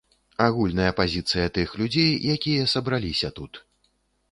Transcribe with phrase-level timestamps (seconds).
[0.45, 3.65] Агульная пазіцыя тых людзей, якія сабраліся тут.